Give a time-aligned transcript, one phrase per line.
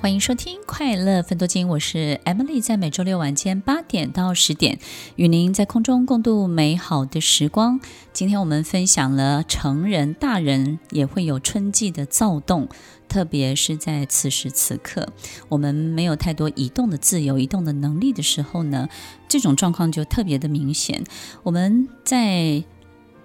[0.00, 4.78] 欢迎收听《快乐分多金》，我是 Emily，在每周六晚间八点到十点，
[5.16, 7.78] 与您在空中共度美好的时光。
[8.10, 12.66] 今天我们分享了成人、大人也会有春季的躁动，
[13.10, 15.06] 特别是在此时此刻，
[15.50, 18.88] 我们没有太多移动的自由、移动的能力的时候呢，
[19.28, 21.04] 这种状况就特别的明显。
[21.42, 22.64] 我们在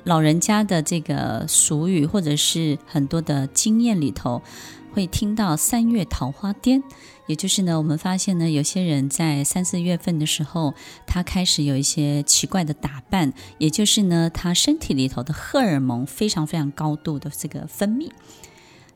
[0.04, 4.42] 老人家的这个俗语，或者是很多的经验里头。
[4.96, 6.82] 会听到三月桃花癫，
[7.28, 10.74] 也就是呢，我们发现呢，有些人在三四月份的时候，
[11.06, 18.10] 他开始有一些奇怪的打扮，也就是呢，他身体里头的荷尔蒙非常非常高度的这个分泌，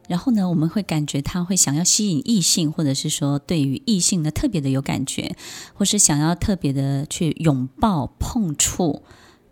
[0.07, 5.35] 然后呢，我们会感觉他会想要吸引异性，或者是说对于异性呢特别的有感觉，
[5.73, 9.03] 或是想要特别的去拥抱碰触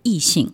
[0.04, 0.54] 异性。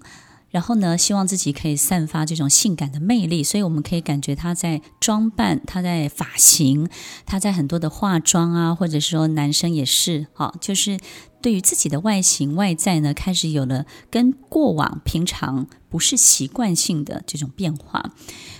[0.53, 6.87] 然后呢，希望自己可以散发这种性感的魅力，所以我们可以感觉他在装扮，他在发型，
[7.25, 10.99] 他在很多的化妆啊，或者说男生也是，好，就是
[11.41, 18.11] 对于自己的外形外在呢，开始有了跟过往平常不是习惯性的这种变化，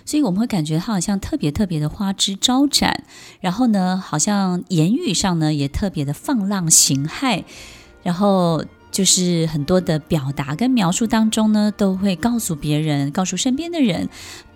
[0.03, 3.03] 所以我们会感觉他好像特别特别的花枝招展，
[3.39, 7.43] 然后呢，好像言语上呢也特别的放浪形骸，
[8.01, 8.65] 然后。
[8.93, 14.07] 就是很多的表达跟描述当中呢，都会告诉别人，告诉身边的人，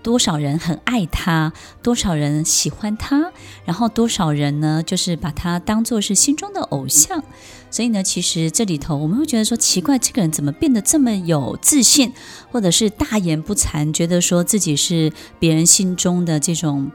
[0.04, 3.32] 多少人很爱他，多少人喜欢他，
[3.66, 7.24] 然后多少人呢，就是把他当做是心中的偶像。
[7.72, 12.14] 所以呢，其实这里头我们会觉得说，奇怪，这个人怎么变得这么有自信，
[12.52, 16.92] 或者是大言不惭，觉得说自己是别人心中的这种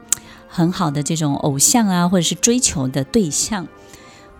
[0.47, 3.67] 很好的这种偶像啊，或者是追求的对象。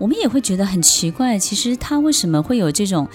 [0.03, 3.07] 我们也会觉得很奇怪，其实他为什么会有这种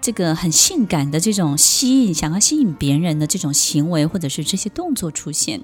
[0.00, 5.60] 这个很性感的这种吸引，想要吸引别人的这种行为，或者是这些动作出现？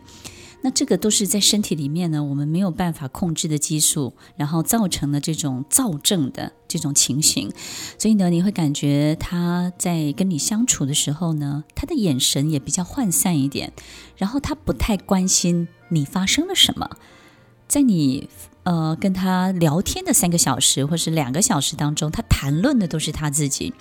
[0.62, 7.52] 那这个都是在身体里面呢，我们没有办法控制的激素，然后造成了这种躁症的这种情形。
[7.96, 13.73] 所以呢，你会感觉他在跟你相处的时候呢，他的眼神也比较涣散一点，
[14.17, 16.90] 然后他不太关心你发生了什么，
[17.69, 18.29] 在你。
[18.64, 23.75] 呃，跟他聊天的三个小时或是两个小时当中，他谈论的都是他自己。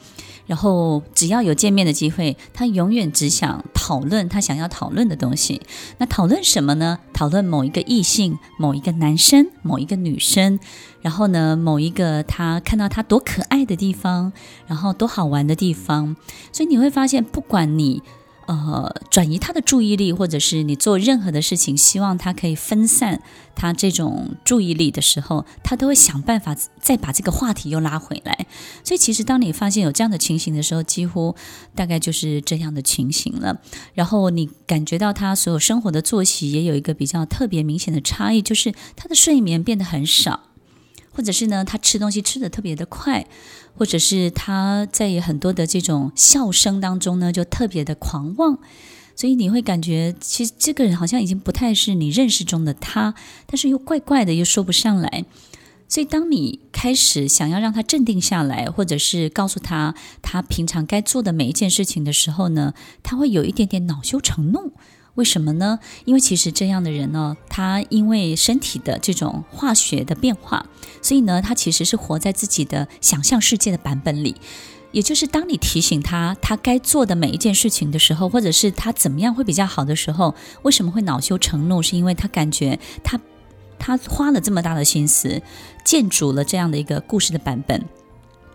[0.46, 5.62] 然后只要有见面的机会，他永远只想讨论他想要讨论的东西。
[6.00, 7.00] 那讨论什么呢？
[7.14, 10.60] 讨论某一个异性、某一个男生、某一个女生。
[11.02, 14.34] 然后呢，某一个他看到他多可爱的地方，
[14.68, 16.18] 然后多好玩的地方。
[16.52, 18.04] 所以你会发现，不管你。
[18.48, 23.22] 呃，转移他的注意力，或者是你做任何的事情，希望他可以分散
[23.56, 28.46] 他这种注意力的时候，他都会想办法再把这个话题又拉回来。
[28.84, 31.36] 所以，其实当你发现有这样的情形的时候，几乎
[31.74, 33.62] 大概就是这样的情形了。
[33.94, 40.42] 然后你感觉到他所有生活的作息也有一个比较特别明显的差异，就是他的睡眠变得很少。
[41.14, 43.26] 或者是呢，他吃东西吃得特别的快，
[43.78, 48.58] 或者是他在很多的这种笑声当中呢，就特别的狂妄，
[49.16, 53.14] 所以你会感觉其实这个人好像已经不太是你认识中的他，
[53.46, 55.26] 但是又怪怪的，又说不上来。
[55.88, 62.74] 所以当你开始想要让他镇定下来，或者是告诉他他平常该做的每一件事情的时候呢，
[63.04, 64.74] 他会有一点点恼羞成怒。
[65.16, 65.80] 为什么呢？
[66.06, 70.66] 因为其实这样的人呢，他因为身体的这种化学的变化，
[71.02, 74.36] 所以呢，他其实是活在自己的想象世界的版本里。
[74.92, 81.82] 也就是当你提醒他他该做的每一件事情的时候，或者是他怎么样会比较好的时候，为什么会恼羞成怒？
[81.82, 83.20] 是因为他感觉他
[83.80, 85.42] 他花了这么大的心思
[85.84, 87.84] 建筑了这样的一个故事的版本，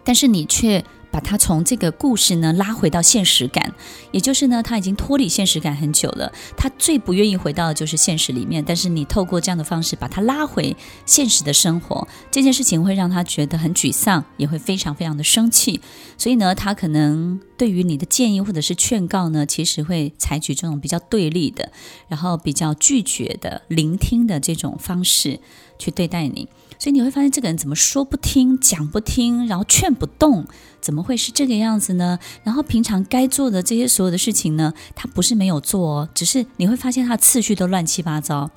[0.08, 0.82] 但是你却。
[1.10, 3.72] 把他从这个故事呢拉回到现实感，
[4.12, 6.30] 也就是呢，他已经脱离现实感很久了。
[6.54, 8.62] 他最不愿意回到的就是现实里面。
[8.62, 10.76] 但是你透过这样的方式把他拉回
[11.06, 15.80] 现实的生活，这件事情会让他觉得很沮丧，也会非常非常的生气。
[16.18, 21.72] 所以呢，他可能对于你的建议或者是劝告呢，其实会采取这种比较对立的，
[22.08, 25.40] 然后比较拒绝的、聆听的这种方式
[25.78, 26.48] 去对待你。
[26.78, 30.46] 所以你会发现这个人怎么说不听，讲不听，然后劝不动，
[30.80, 32.18] 怎么会是这个样子呢？
[32.44, 38.50] 然后平常该做的这些所有的事情呢，他不是没有做哦，只是你会发现他的次序都乱七八糟。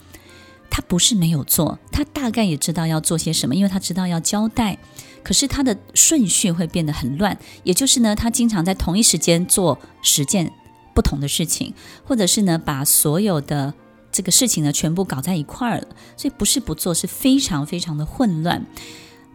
[0.74, 4.78] 他不是没有做，他大概也知道要做些什么，因为他知道要交代，
[5.22, 7.38] 可是他的顺序会变得很乱。
[7.64, 10.54] 也就是呢，他经常在同一时间做十件
[10.94, 11.74] 不同的事情，
[12.06, 13.74] 或者是呢，把所有的。
[14.12, 15.88] 这个事情呢，全部搞在一块儿了，
[16.18, 18.66] 所以不是不做，是非常非常的混乱。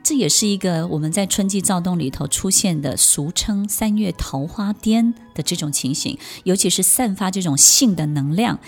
[0.03, 8.61] 这也是一个我们在春季躁动里头出现的，俗称“三月桃花癫”的这种情形，尤其是散发这种性的能量、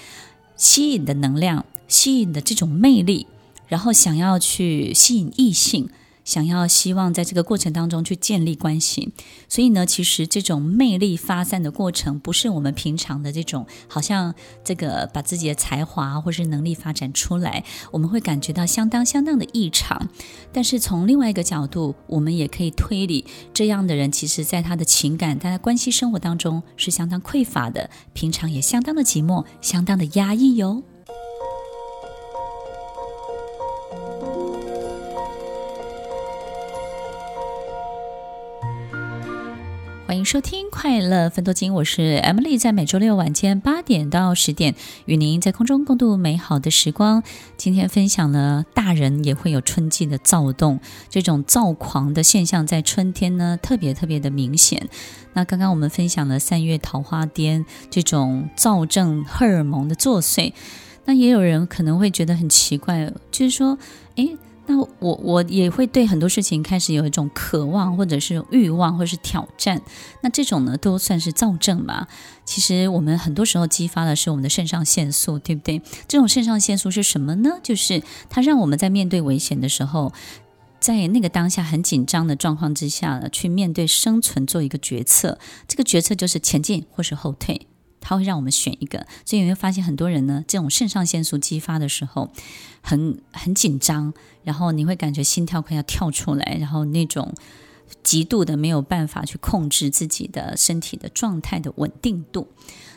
[0.56, 3.28] 吸引的能量、吸引的这种魅力，
[3.68, 5.90] 然后想要去吸引异性。
[6.28, 9.14] 想要希望在这个过程当中去建立关系，
[9.48, 20.06] 所以呢，其实这种魅力发散的过程，不是我们平常的这种，好像这个把自己的才华或是能力发展出来，我们会感觉到相当相当的异常。
[20.52, 30.82] 但是从另外一个角度，我们也可以推理，这样的人其实在他的情感、他的关系生活当中是相当匮乏的，平常也相当的寂寞，相当的压抑哟。
[40.28, 44.74] 收听《快乐分多金》，我是 Emily，在每周六晚间八点到十点，
[45.06, 47.22] 与您在空中共度美好的时光。
[47.56, 54.90] 今天分享了大人也会有春季的躁动，这种躁狂的现象在春天呢特别特别的明显。
[55.32, 60.52] 那刚刚我们分享了三月桃花癫这种躁症荷尔蒙的作祟，
[61.06, 63.78] 那也有人可能会觉得很奇怪，就是说，
[64.16, 64.36] 诶。
[64.70, 69.80] 那我我也会对很多事情开始有一种渴望，或者是欲望，或者是挑战。
[70.20, 72.06] 那这种呢，都算是躁症吧？
[72.44, 75.80] 其实我们很多时候激发的是我们的肾上腺素，对不对？
[76.06, 77.58] 这种肾上腺素是什么呢？
[77.62, 80.12] 就是它让我们在面对危险的时候，
[80.78, 85.38] 在那个当下很紧张的状况之下，去面对生存做一个决策。
[85.66, 87.67] 这个决策就是前进或是后退。
[88.08, 92.30] 他会让我们选一个，所以你会发现很多人呢，这种肾上腺素激发的时候
[92.80, 94.14] 很很紧张，
[94.44, 97.34] 然后你会感觉心跳快要跳出来，然后那种
[98.02, 102.48] 极度的没有办法去控制自己的身体的状态的稳定度。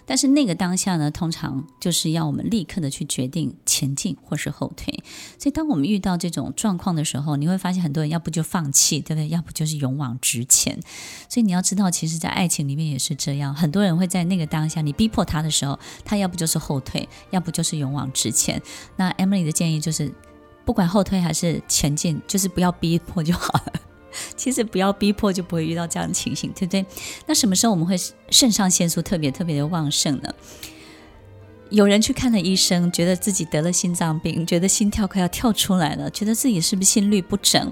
[0.03, 5.01] 但是那个当下呢，通常就是要我们立刻的去决定前进或是后退。
[5.37, 9.29] 所以当我们遇到这种状况的时候，你会发现很多人要不就放弃，对不对？
[9.29, 10.77] 要不就是勇往直前。
[11.29, 13.53] 所以你要知道，其实，在爱情里面也是这样。
[13.55, 18.61] 很多人会在那个当下，你逼迫他的时候，他要不就是后退，要不就是勇往直前。
[18.97, 20.11] 那 Emily 的建议就是，
[20.65, 23.73] 不管后退还是前进，就是不要逼迫就好了。
[24.35, 26.85] 其实不要逼迫，就不会遇到这样的情形，对不对？
[27.25, 27.95] 那什么时候我们会
[28.29, 30.33] 肾上腺素特别特别的旺盛呢？
[31.69, 37.71] 有人去看了医生，觉得自己得了心脏病，觉得心跳快要跳出来了，觉得自己是不是心律不整？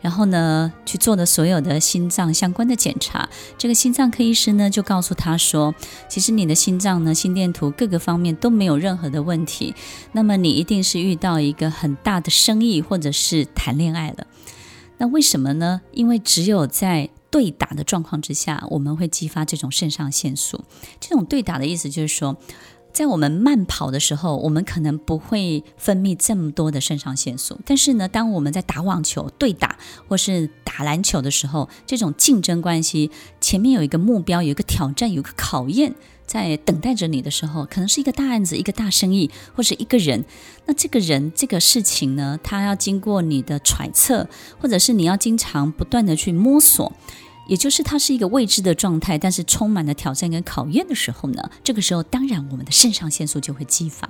[0.00, 3.28] 然后呢，去做了所有的心脏相关的检查。
[3.58, 5.74] 这个心脏科医师呢，就告诉他说，
[6.08, 9.74] 其实你的心脏呢，心电图各个方面都没有任何的问题。
[10.12, 14.26] 那么你一定是遇到一个很大的生意，或者是谈恋爱了。
[14.98, 15.80] 那为什么呢？
[15.92, 20.64] 因为只有在对打的状况之下，我们会激发这种肾上腺素。
[21.00, 22.36] 这种对打的意思就是说，
[22.92, 27.58] 在我们慢跑的时候，我们可能不会分泌这么多的肾上腺素。
[27.66, 29.76] 但是呢，当我们在打网球对打，
[30.06, 35.94] 或是打篮球的时候，这种竞争关系，前面有一个目标，有一个挑战，有一个考验。
[36.26, 40.24] 在等待着你的时候，可能是一个大案子、一个大生意，或者一个人。
[40.66, 44.28] 那这个人、这个事情呢，他要经过你的揣测，
[44.58, 46.92] 或者是你要经常不断的去摸索。
[47.46, 54.08] 也就是它是一个未知的状态，但是充满了挑战跟考验的时候呢，这个时候当然我们的肾上腺素就会激发。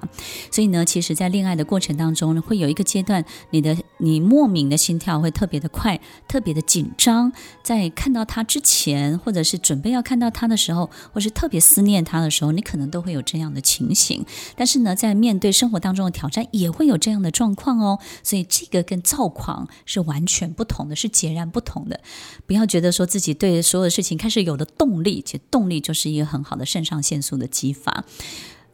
[0.53, 7.33] 所以呢，其实，在恋爱的过程当中呢，会有一个阶段，你的你莫名的心跳会特别的快，特别的紧张。
[7.63, 14.25] 在看到他之前，或者是准备要看到他的时候，或是特别思念他的时候，你可能都会有这样的情形。
[14.55, 17.99] 但是呢，在面对生活当中的挑战，也会有这样的状况哦。
[18.23, 22.01] 所以这个跟躁狂是完全不同的，是截然不同的。
[22.47, 23.24] 不要觉得说自己。
[23.33, 28.05] 对所有的事情开始有了动力，其实动力就是一个很好的肾上腺素的激发，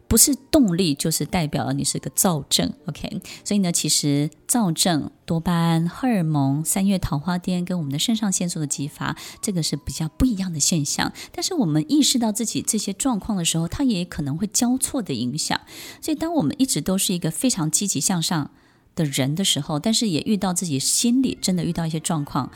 [0.09, 2.73] 不是动力就是代表了你是个躁症。
[2.87, 11.13] OK，所以呢，其实躁症、多巴胺、荷尔蒙、三月桃花癫跟我们的肾上腺素的激发，这个是比较不一样的现象。
[11.31, 15.61] 但是我们意识到自己这些状况的时候，它也可能会交错的影响。
[16.01, 18.51] 所以，当我们一直都是一个非常积极向上
[19.01, 22.51] 的人的时候，但是也遇到自己心里真的遇到一些状况。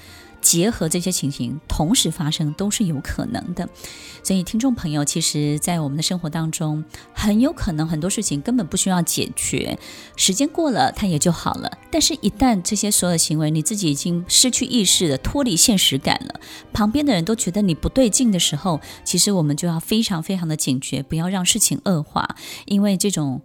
[0.44, 3.66] 结合这些情形同时发生都是有可能的，
[4.22, 6.84] 所以听众朋友，其实，在我们的生活当中，
[7.14, 9.78] 很有可能很多事情根本不需要解决，
[10.16, 11.78] 时间过了它也就好了。
[11.90, 16.38] 但是，一旦这些所有行为你自己已经失去意识了，脱离现实感了，
[16.74, 22.36] 旁边的人都觉得你不对劲的时候，其实我们就要非常非常的警觉，不要让事情恶化，
[22.66, 23.40] 因为这种。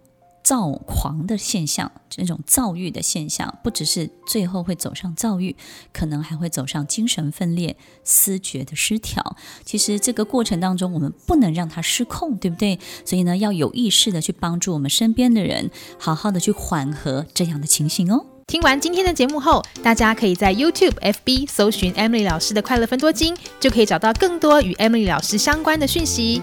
[0.50, 5.54] 躁狂的现象，这种躁郁的现象，不只是最后会走上躁郁，
[5.92, 9.36] 可能还会走上精神分裂、思觉的失调。
[9.64, 12.80] 其实这个过程当中，我们不能让它失控，对不对？
[13.04, 18.26] 所以呢，要有意识的去帮助我们身边的人，好好的去缓和这样的情形哦。
[18.48, 26.42] 听完今天的节目后，大家可以在 YouTube、FB 搜寻 Emily 老师的快乐分多金，就可以找到更多与 Emily 老师相关的讯息。